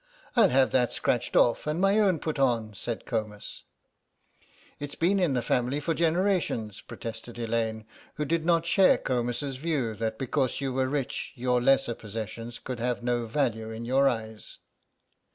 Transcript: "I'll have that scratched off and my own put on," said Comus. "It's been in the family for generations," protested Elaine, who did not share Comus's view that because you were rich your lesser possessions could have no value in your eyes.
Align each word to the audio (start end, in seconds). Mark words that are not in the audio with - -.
"I'll 0.35 0.49
have 0.49 0.71
that 0.71 0.93
scratched 0.93 1.35
off 1.35 1.67
and 1.67 1.79
my 1.79 1.99
own 1.99 2.17
put 2.17 2.39
on," 2.39 2.73
said 2.73 3.05
Comus. 3.05 3.65
"It's 4.79 4.95
been 4.95 5.19
in 5.19 5.33
the 5.35 5.43
family 5.43 5.79
for 5.79 5.93
generations," 5.93 6.81
protested 6.81 7.37
Elaine, 7.37 7.85
who 8.15 8.25
did 8.25 8.43
not 8.43 8.65
share 8.65 8.97
Comus's 8.97 9.57
view 9.57 9.93
that 9.97 10.17
because 10.17 10.59
you 10.59 10.73
were 10.73 10.89
rich 10.89 11.33
your 11.35 11.61
lesser 11.61 11.93
possessions 11.93 12.57
could 12.57 12.79
have 12.79 13.03
no 13.03 13.27
value 13.27 13.69
in 13.69 13.85
your 13.85 14.09
eyes. 14.09 14.57